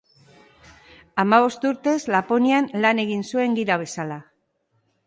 Hamabost 1.23 1.67
urtez 1.73 1.95
Laponian 2.17 2.71
lan 2.87 3.07
egin 3.07 3.25
zuen 3.33 3.57
gida 3.63 3.79
bezala. 3.85 4.21